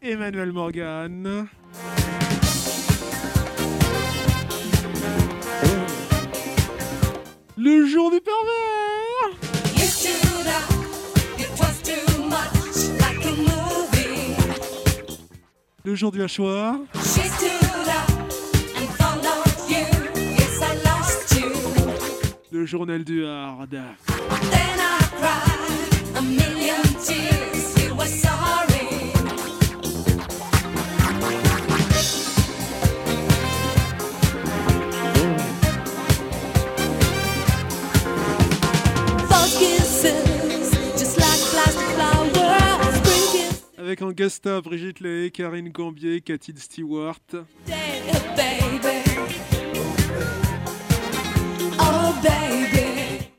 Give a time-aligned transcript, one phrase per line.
[0.00, 1.46] Emmanuel Morgan.
[7.58, 9.30] Le jour du pervers.
[15.84, 16.76] Le jour du hachoir.
[22.70, 23.76] Journal du hard.
[43.78, 44.12] Avec en
[44.62, 47.18] Brigitte Lay, Karine Gambier, Cathy Stewart.
[48.36, 49.19] Baby.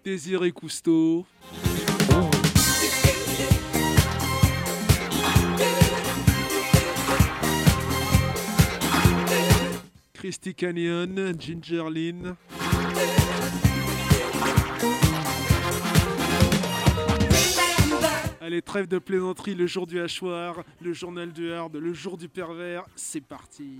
[0.04, 1.26] Désiré Cousteau.
[10.14, 12.36] Christy Canyon, Ginger Lynn.
[18.40, 22.28] Allez, trêve de plaisanterie, le jour du hachoir, le journal du hard, le jour du
[22.28, 23.80] pervers, c'est parti.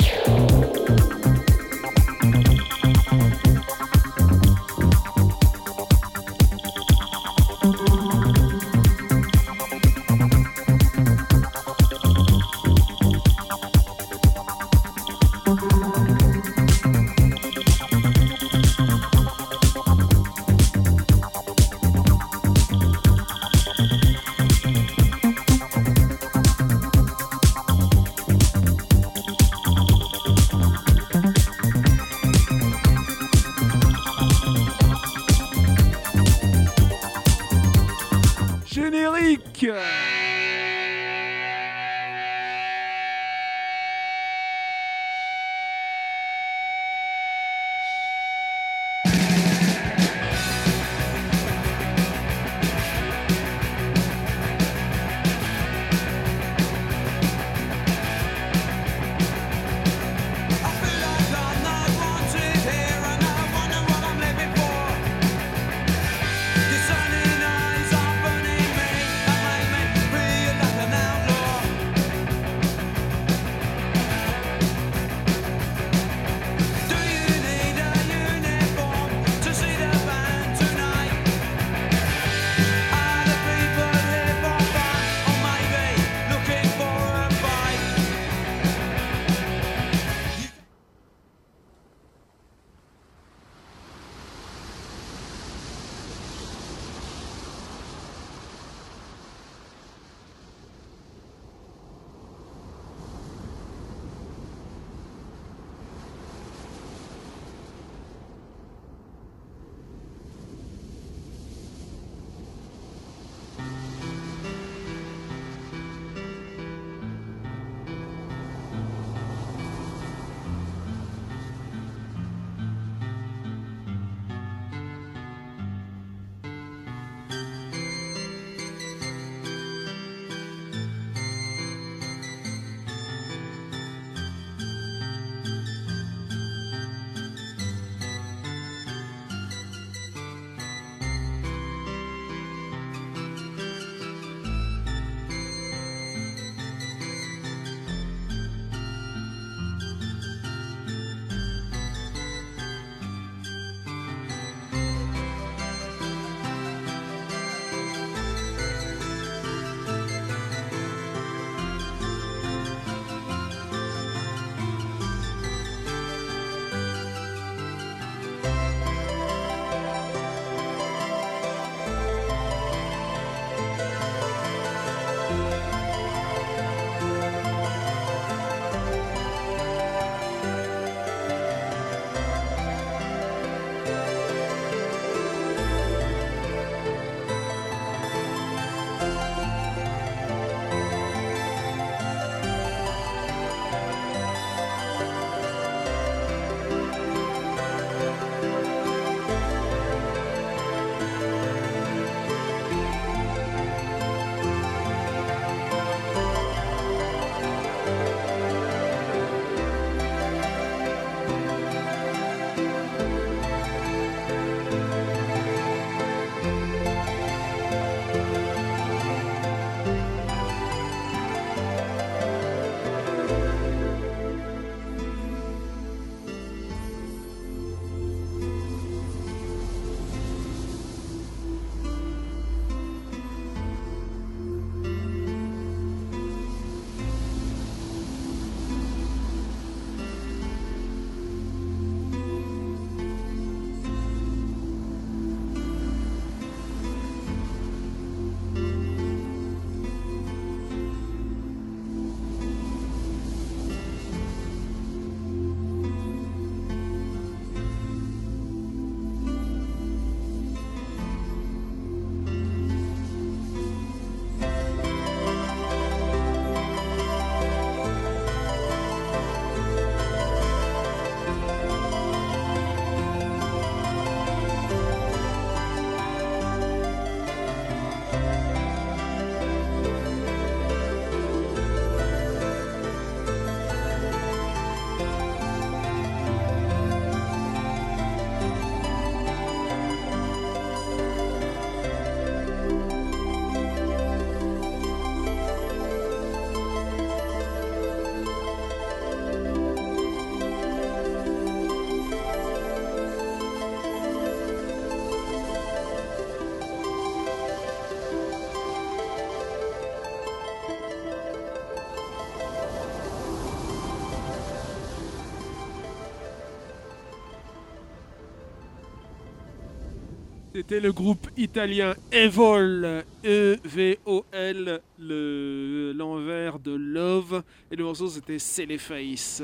[320.61, 327.41] C'était le groupe italien Evol, E-V-O-L, le- l'envers de Love,
[327.71, 328.37] et le morceau c'était
[328.77, 329.41] Face.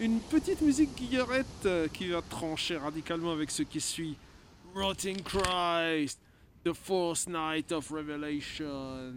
[0.00, 4.16] Une petite musique guillerette euh, qui va trancher radicalement avec ce qui suit.
[4.74, 6.18] Rotting Christ,
[6.64, 9.12] The Fourth Night of Revelation.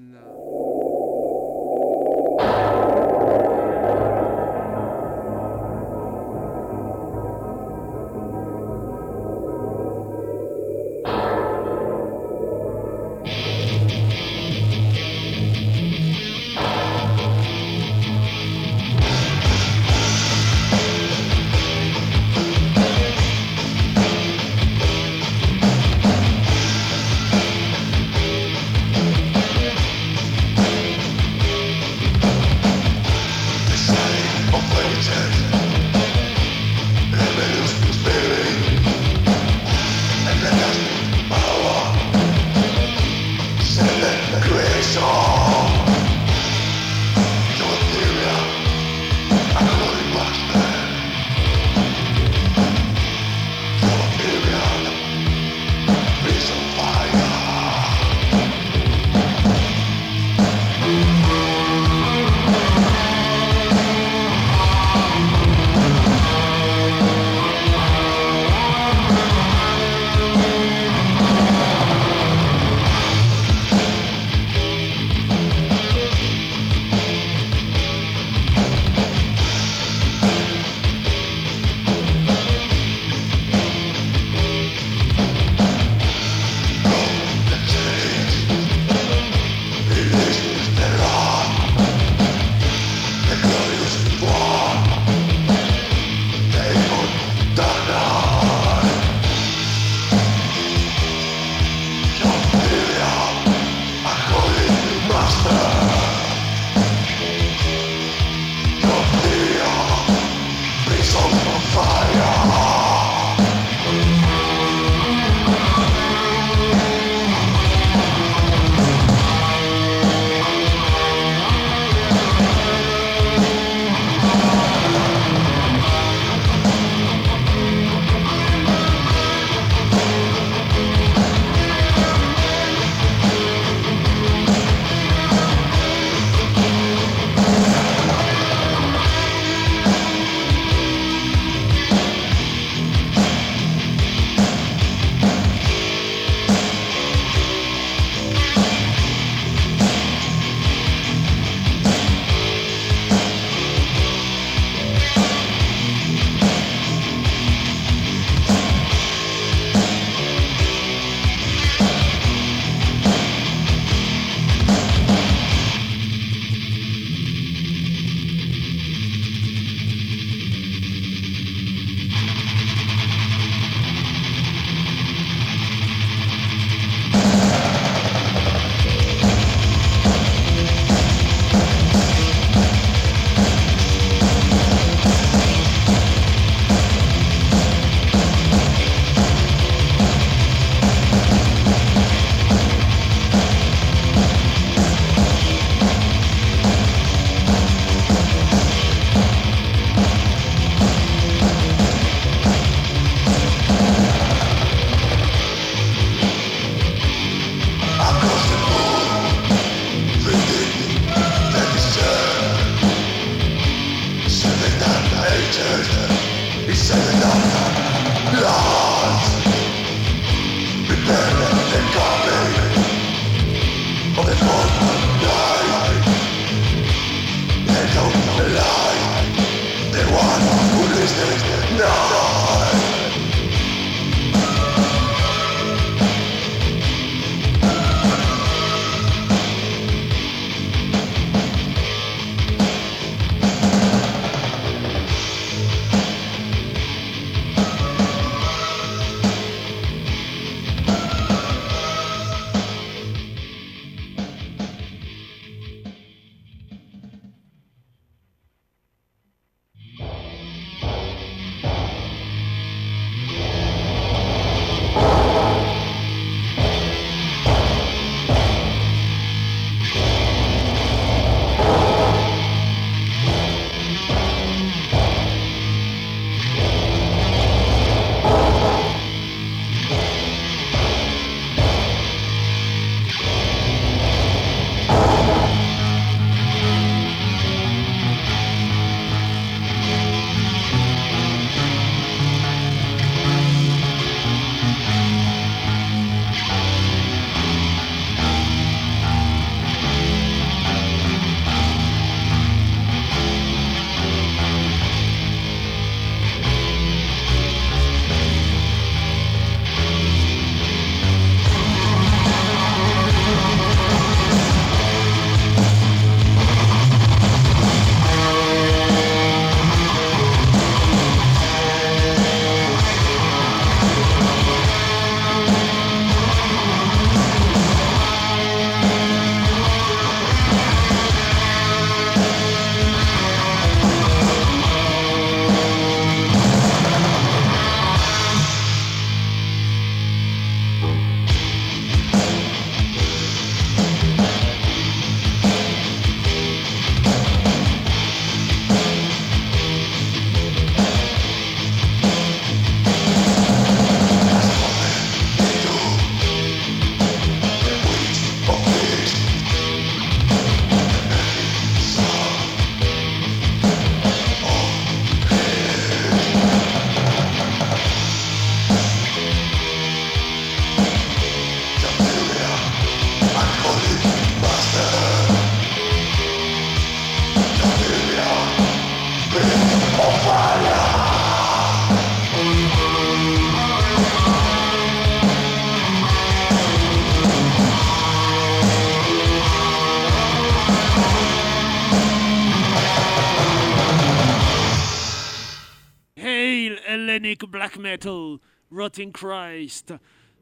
[398.90, 399.94] Rotting Christ.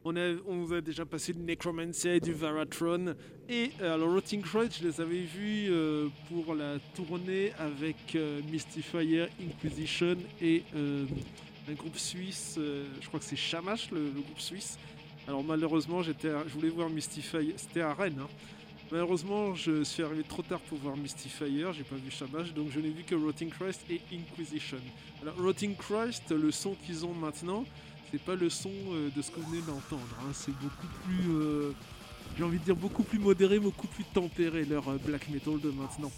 [0.05, 0.13] On,
[0.63, 3.13] vous a déjà passé du Necromancer, du Varatron.
[3.49, 8.39] Et euh, alors, Rotting Christ, je les avais vus euh, pour la tournée avec euh,
[8.49, 11.05] Mystifier, Inquisition et euh,
[11.69, 12.57] un groupe suisse.
[12.57, 14.79] je crois que c'est Shamash, le, groupe suisse.
[15.27, 16.13] Alors, malheureusement, je
[16.53, 17.53] voulais voir Mystifier.
[17.57, 18.21] C'était à Rennes.
[18.21, 18.29] hein.
[18.89, 22.79] Malheureusement, je suis arrivé trop tard pour voir Mystifier, j'ai pas vu Shamash, donc je
[22.79, 24.77] n'ai vu que Rotting Christ et Inquisition.
[25.21, 27.65] Alors, Rotting Christ, le son qu'ils ont maintenant,
[28.11, 30.07] c'est pas le son euh, de ce que vous venez d'entendre.
[30.21, 30.31] hein.
[30.33, 31.71] C'est beaucoup plus, euh,
[32.37, 35.69] j'ai envie de dire, beaucoup plus modéré, beaucoup plus tempéré leur euh, black metal de
[35.69, 36.11] maintenant.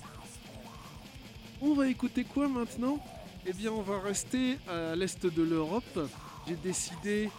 [1.62, 3.04] On va écouter quoi maintenant?
[3.46, 6.00] Eh bien, on va rester à l'est de l'Europe.
[6.48, 7.30] J'ai décidé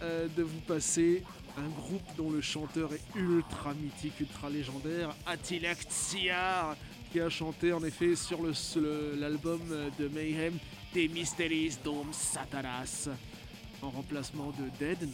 [0.00, 1.22] de vous passer
[1.58, 6.76] un groupe dont le chanteur est ultra mythique, ultra légendaire, Attila Tsiar,
[7.12, 8.38] qui a chanté en effet sur
[9.18, 9.60] l'album
[9.98, 10.58] de Mayhem
[10.94, 13.08] des Mysteries Dom Satanas,
[13.82, 15.08] en remplacement de Dead,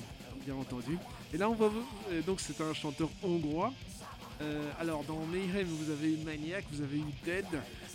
[0.44, 0.98] bien entendu.
[1.32, 1.66] Et là, on va
[2.10, 3.72] euh, donc c'est un chanteur hongrois.
[4.42, 7.46] Euh, alors dans Mayhem, vous avez eu Maniac, vous avez eu Dead.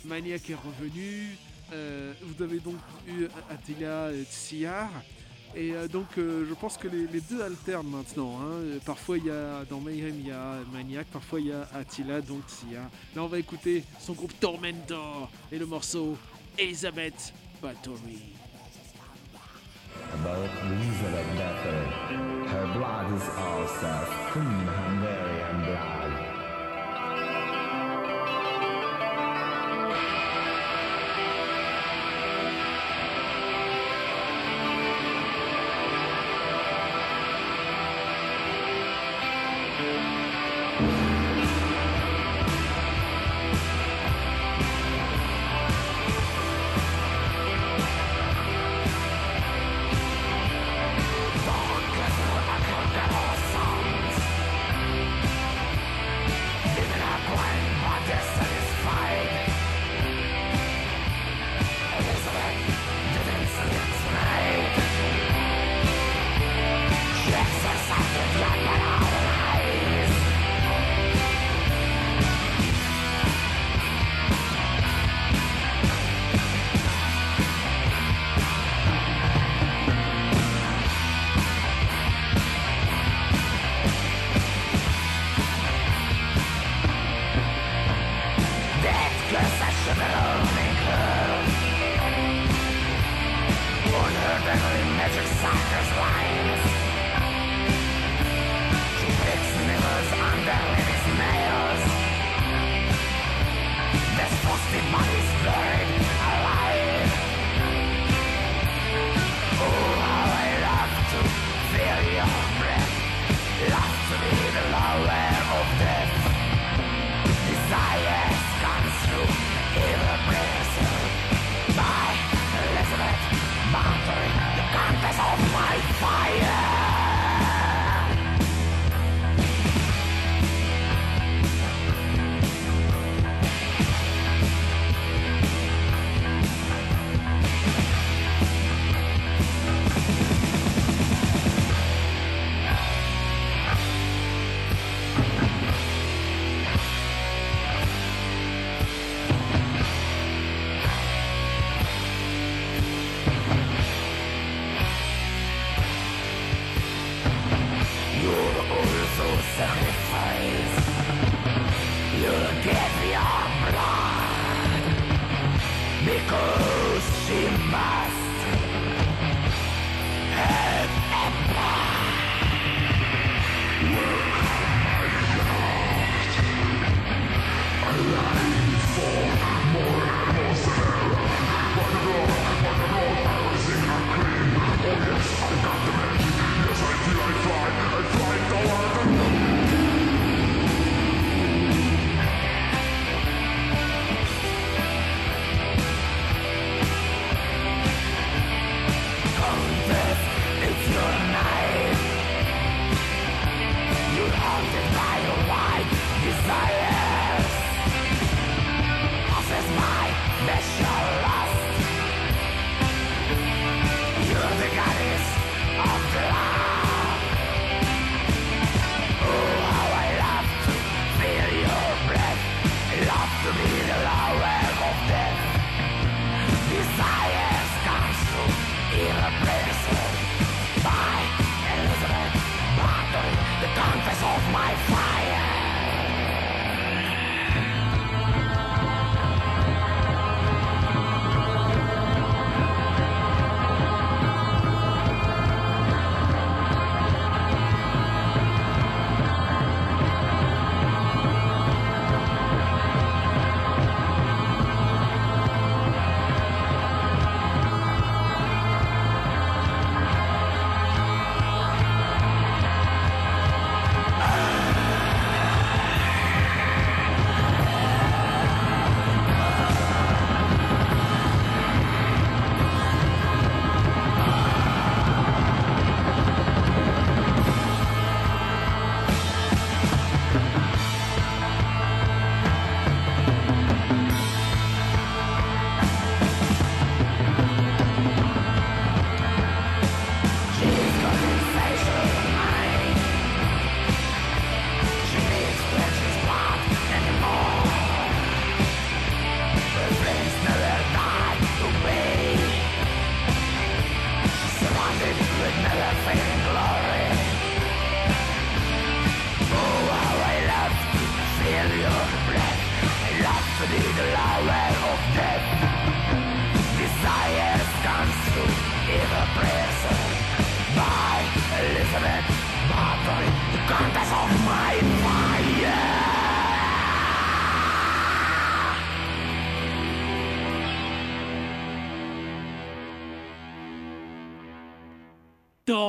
[0.06, 1.36] Maniac est revenu.
[1.74, 4.90] euh, vous avez donc eu Attila Tsiar.
[5.54, 8.40] Et donc, je pense que les, deux alternent maintenant.
[8.40, 8.80] hein.
[8.86, 12.22] Parfois, il y a dans Mayhem, il y a Maniac, parfois il y a Attila,
[12.22, 12.90] donc Sia.
[13.14, 16.18] Là, on va écouter son groupe Tormentor et le morceau
[16.58, 18.41] Elizabeth Bathory.
[20.14, 21.88] about reason of method.
[22.50, 24.32] Her blood is also self.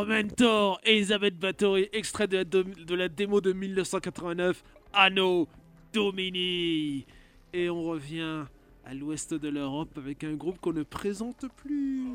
[0.03, 5.47] Tormentor, Elisabeth Bathory, extrait de la, de la démo de 1989, Anno
[5.93, 7.07] Domini.
[7.53, 8.47] Et on revient
[8.85, 12.09] à l'ouest de l'Europe avec un groupe qu'on ne présente plus.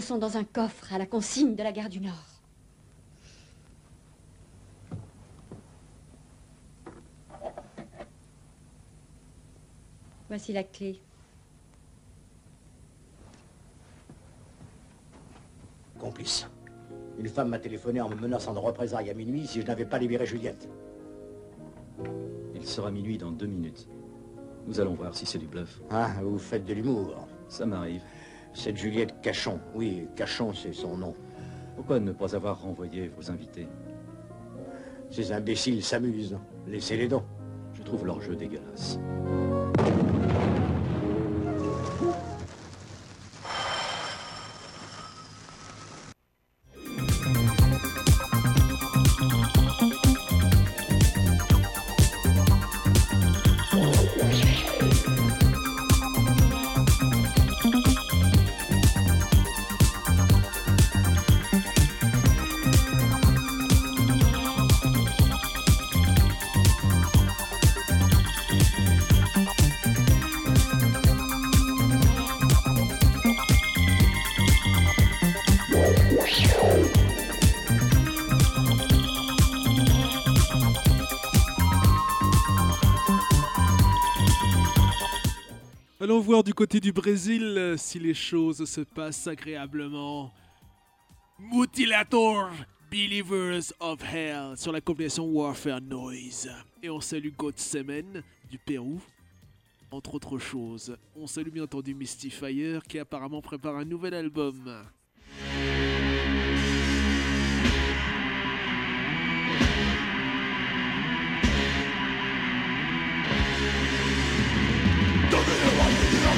[0.00, 2.12] Photos sont dans un coffre à la consigne de la gare du Nord.
[10.28, 11.00] Voici la clé.
[15.98, 16.46] Complice.
[17.18, 19.98] Une femme m'a téléphoné en me menaçant de représailles à minuit si je n'avais pas
[19.98, 20.68] libéré Juliette.
[22.54, 23.88] Il sera minuit dans deux minutes.
[24.66, 25.80] Nous allons voir si c'est du bluff.
[25.90, 27.26] Ah, vous faites de l'humour.
[27.48, 28.02] Ça m'arrive.
[28.52, 29.60] Cette Juliette Cachon.
[29.74, 31.14] Oui, Cachon, c'est son nom.
[31.76, 33.68] Pourquoi ne pas avoir renvoyé vos invités?
[35.10, 36.36] Ces imbéciles s'amusent.
[36.66, 37.24] Laissez-les donc.
[37.74, 38.98] Je trouve leur jeu dégueulasse.
[86.58, 90.34] côté du Brésil, euh, si les choses se passent agréablement,
[91.38, 92.50] Mutilator
[92.90, 96.50] Believers of Hell sur la compilation Warfare Noise.
[96.82, 99.00] Et on salue God Semen du Pérou,
[99.92, 100.96] entre autres choses.
[101.14, 104.82] On salue bien entendu Mystifier qui apparemment prépare un nouvel album.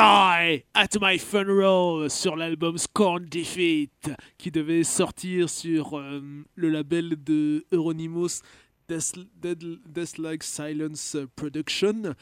[0.00, 6.20] At My Funeral sur l'album Scorn Defeat qui devait sortir sur euh,
[6.54, 8.42] le label de Euronymous
[8.88, 12.14] Death, Like Silence Production.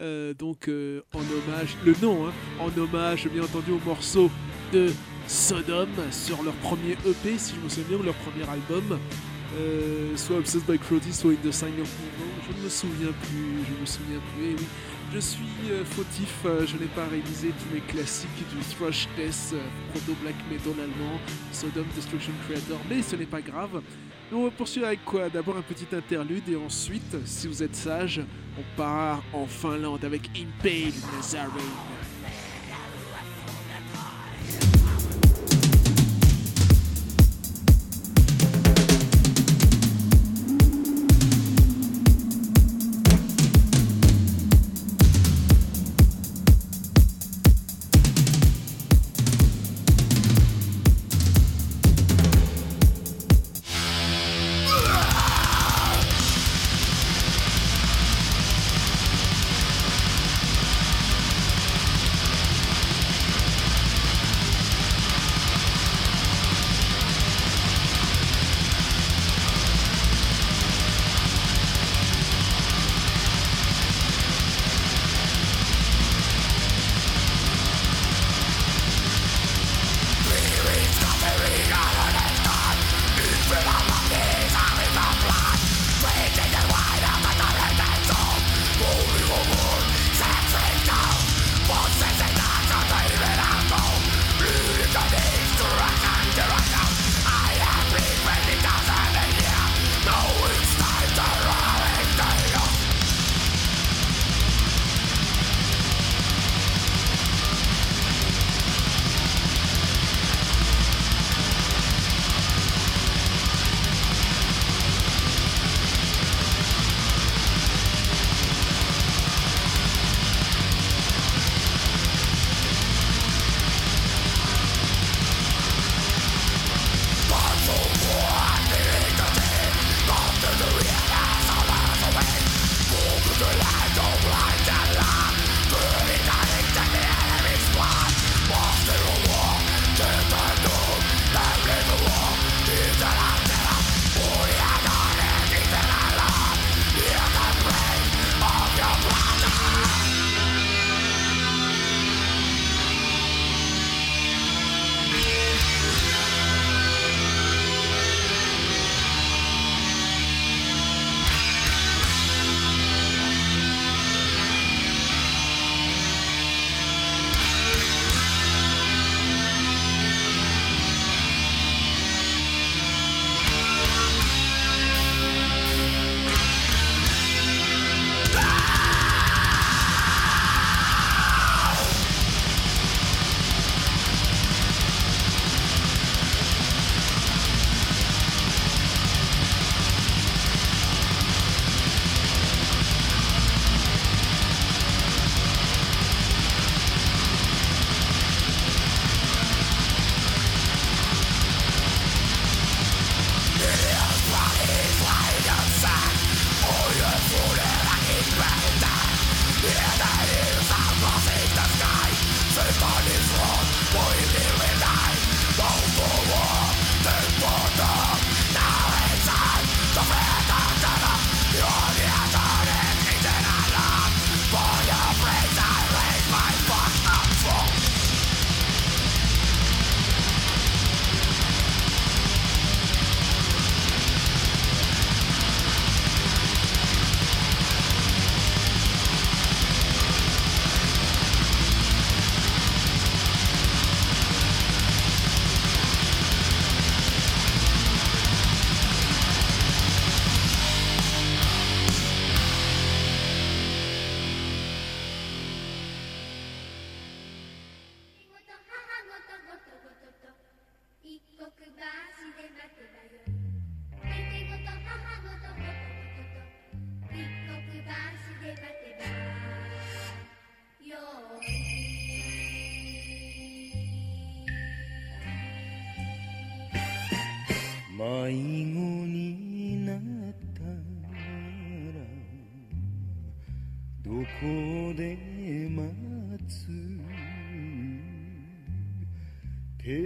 [0.00, 4.30] Euh, donc euh, en hommage, le nom, hein, en hommage bien entendu au morceau
[4.72, 4.92] de
[5.26, 9.00] Sodom sur leur premier EP, si je me souviens ou leur premier album.
[10.14, 12.30] Soit Obsessed by Cruelty, soit In the Sign of Evil.
[12.46, 14.50] Je ne me souviens plus, je me souviens plus.
[14.50, 14.66] Et oui,
[15.12, 19.52] je suis euh, fautif, euh, je n'ai pas réalisé tous les classiques du thrash death,
[19.54, 21.18] euh, proto black metal allemand,
[21.52, 23.82] Sodom Destruction Creator, mais ce n'est pas grave.
[24.32, 25.28] On va poursuivre avec quoi?
[25.28, 28.20] D'abord un petit interlude et ensuite, si vous êtes sage,
[28.58, 32.05] on part en Finlande avec Impale Nazarene.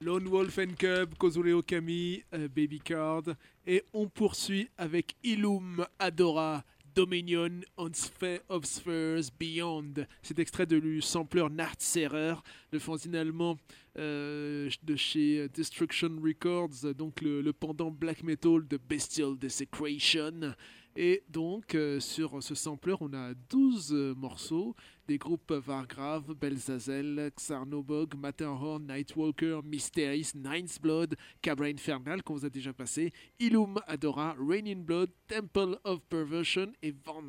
[0.00, 3.34] Lone Wolf and Cub, Kozule Okami, euh, Baby Card.
[3.66, 9.94] Et on poursuit avec Illum Adora, Dominion on Sphere of Spheres Beyond.
[10.22, 12.34] C'est extrait de le sampler Nartserer,
[12.70, 13.58] le fanzine allemand
[13.98, 20.54] euh, de chez Destruction Records, donc le pendant black metal de Bestial Desecration.
[21.00, 24.74] Et donc, euh, sur ce sampler, on a 12 euh, morceaux
[25.06, 32.50] des groupes Vargrave, Belzazel, Xarnobog, Matterhorn, Nightwalker, Mysteries, Ninth Blood, Cabra Infernal, qu'on vous a
[32.50, 37.22] déjà passé, Illum Adora, Rain in Blood, Temple of Perversion et Vant.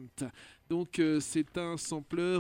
[0.68, 2.40] Donc, euh, c'est un sampler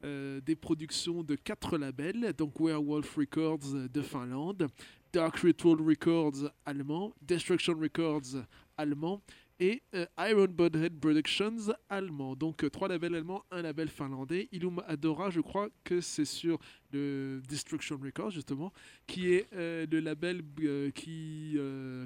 [0.00, 4.68] des productions de quatre labels, donc Werewolf Records de Finlande,
[5.12, 8.44] Dark Ritual Records allemand, Destruction Records
[8.76, 9.20] allemand
[9.60, 12.36] et euh, Iron Budhead Productions allemand.
[12.36, 14.48] Donc euh, trois labels allemands, un label finlandais.
[14.52, 16.58] Illum Adora, je crois que c'est sur
[16.92, 18.72] le Destruction Records justement,
[19.06, 21.58] qui est euh, le label euh, qui,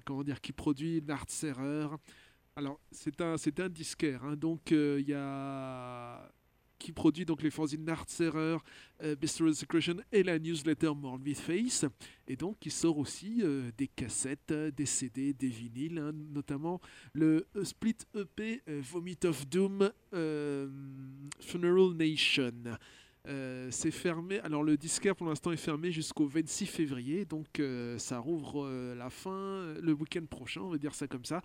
[0.05, 1.89] comment dire, qui produit Nartserer.
[2.57, 4.37] Alors c'est un, c'est un disquaire, hein.
[4.37, 6.31] donc il y a
[6.83, 8.59] qui produit donc les fanzines Nartserer,
[9.03, 11.85] euh, Bestial Secretion et la newsletter Morn with Face.
[12.27, 16.81] Et donc, il sort aussi euh, des cassettes, euh, des CD, des vinyles, hein, notamment
[17.13, 19.91] le euh, split EP Vomit of Doom
[21.41, 22.53] Funeral Nation.
[23.71, 24.41] C'est fermé.
[24.41, 27.63] Alors le disquaire pour l'instant est fermé jusqu'au 26 février, donc
[27.99, 31.41] ça rouvre la fin le week-end prochain, on va dire ça comme ça.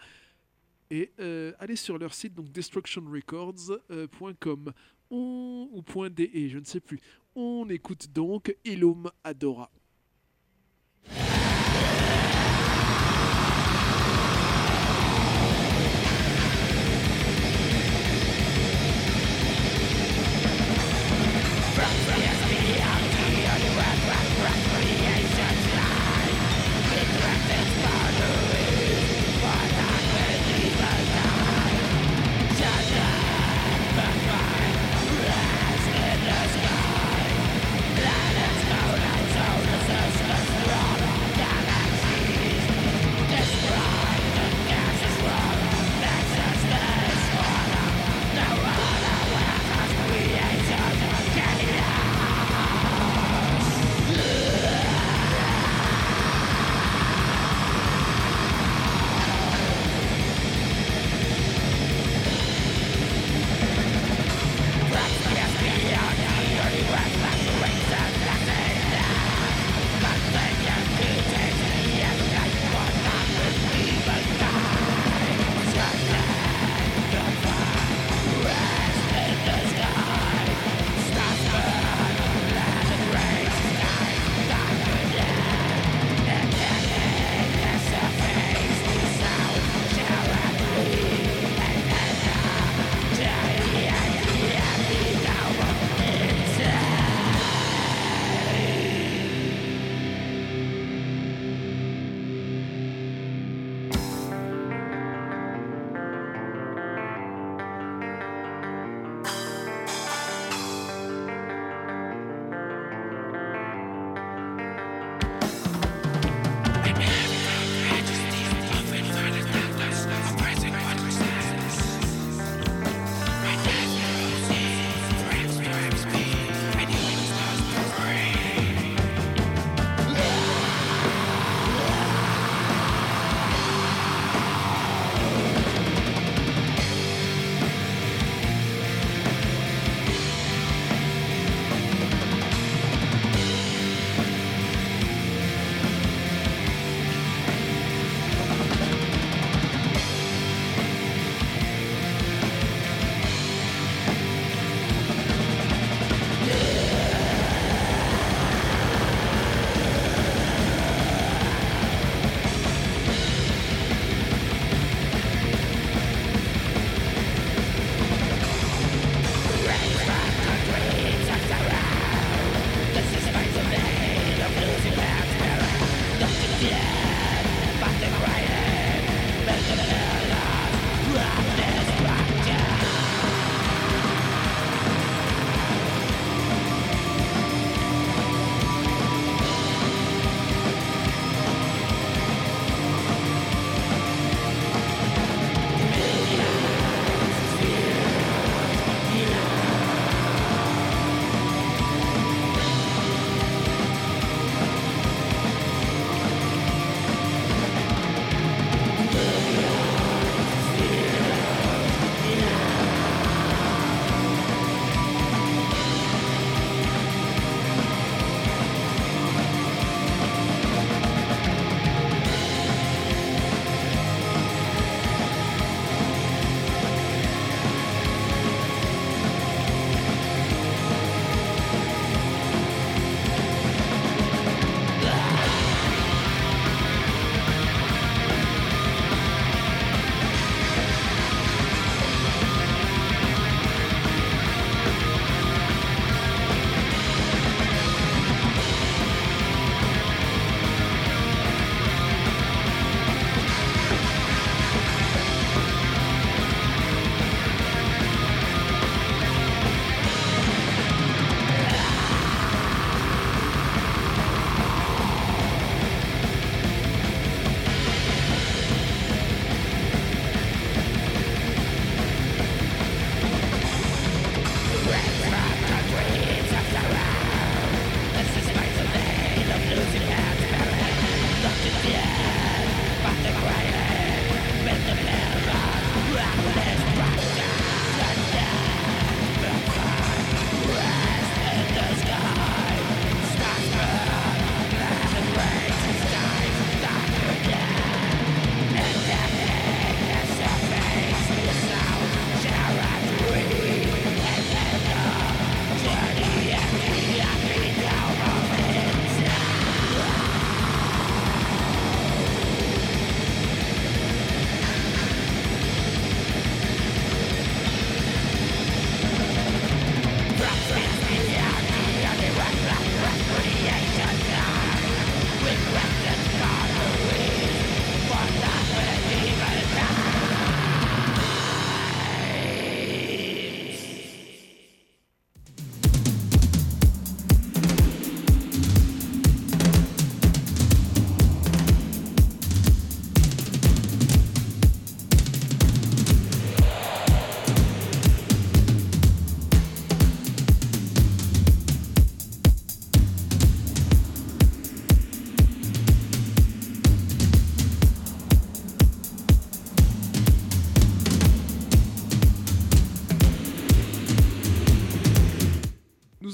[0.90, 1.12] Et
[1.60, 4.74] allez sur leur site donc destructionrecords.com
[5.12, 7.00] on, ou point .de, je ne sais plus.
[7.36, 9.72] On écoute donc Illum Adora.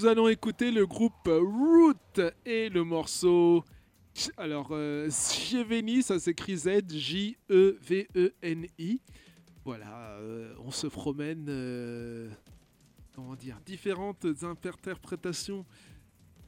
[0.03, 3.63] Nous allons écouter le groupe Root et le morceau.
[4.35, 7.39] Alors, euh, Jeveni, ça s'écrit Z-J-E-V-E-N-I.
[9.63, 11.45] Voilà, euh, on se promène.
[11.47, 12.29] euh,
[13.15, 15.65] comment dire Différentes interprétations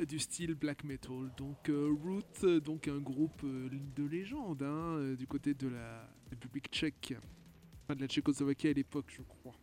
[0.06, 1.32] du style black metal.
[1.38, 7.14] Donc, euh, Root, donc un groupe de légende hein, du côté de la République tchèque.
[7.86, 9.56] Enfin, de la Tchécoslovaquie à l'époque, je crois.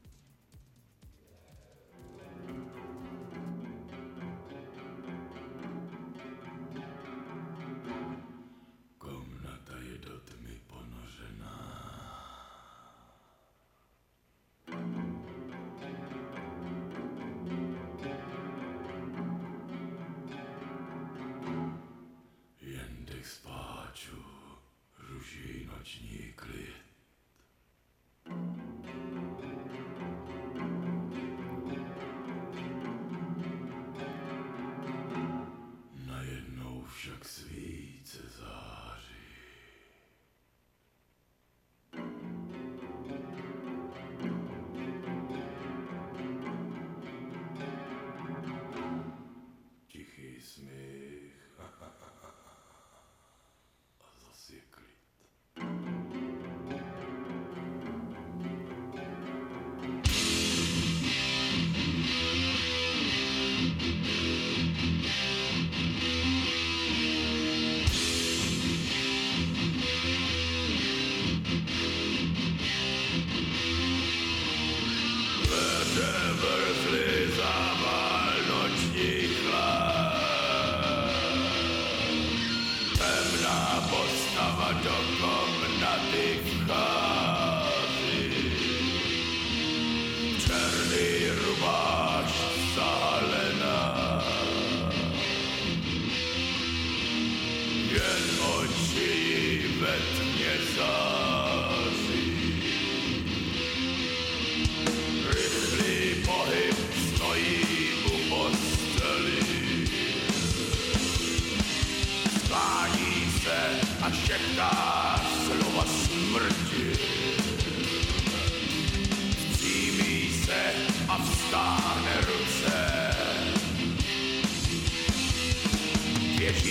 [84.73, 85.42] Underground.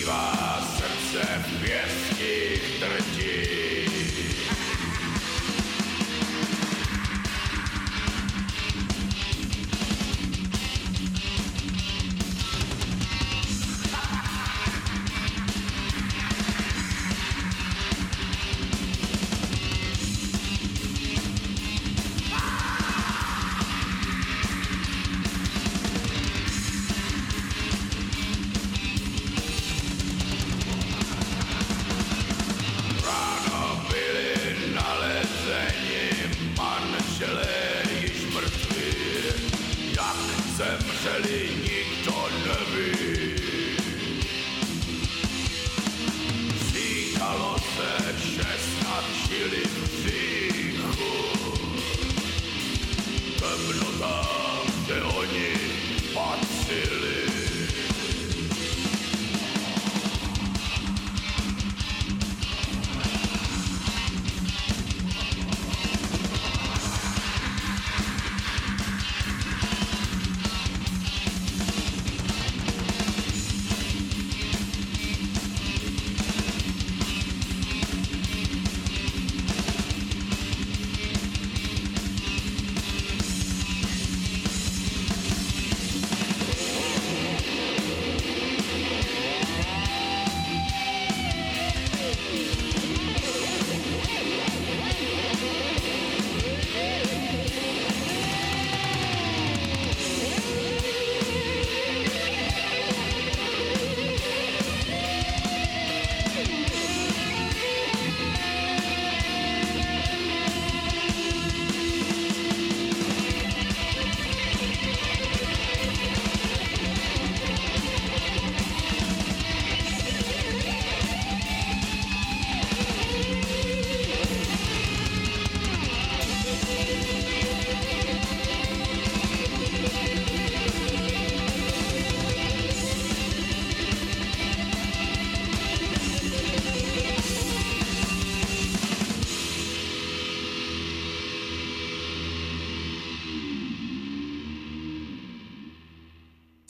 [0.01, 3.60] Těživá srdce v pěstích drtí.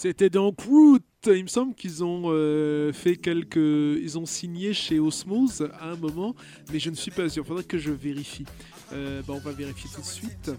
[0.02, 0.98] C'était dans Root.
[1.28, 3.56] Il me semble qu'ils ont euh, fait quelques.
[3.56, 6.34] Ils ont signé chez Osmose à un moment,
[6.74, 7.46] mais je ne suis pas sûr.
[7.46, 8.48] Faudrait que je vérifie.
[8.94, 10.50] Euh, bah, on va vérifier tout de suite.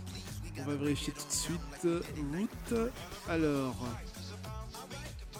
[0.61, 2.05] On va vérifier tout de suite.
[2.33, 2.89] Root.
[3.29, 3.85] Alors.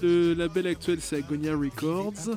[0.01, 2.37] Le label actuel c'est Agonia Records.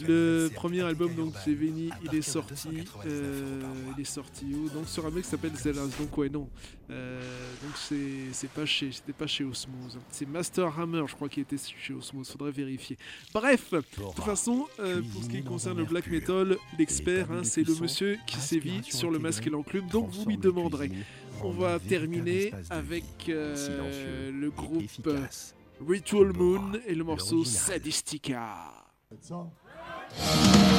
[0.00, 2.68] Le premier album donc c'est Veni, il est sorti,
[3.06, 3.62] euh,
[3.96, 4.68] il est sorti où?
[4.68, 5.88] Donc sur un mec qui s'appelle Zelas.
[5.98, 6.48] Donc ouais non,
[6.90, 7.20] Euh,
[7.62, 9.98] donc c'est c'est pas chez, c'était pas chez Osmose.
[10.10, 12.30] C'est Master Hammer, je crois, qui était chez Osmose.
[12.30, 12.96] Faudrait vérifier.
[13.34, 17.66] Bref, de toute façon, euh, pour ce qui concerne le black metal, l'expert, hein, c'est
[17.66, 19.88] le monsieur qui sévit sur le masque et l'enclume.
[19.88, 20.90] Donc vous lui demanderez.
[21.42, 25.08] On va terminer avec euh, le groupe
[25.86, 28.72] Ritual Moon et le morceau Sadistica.
[30.14, 30.75] Música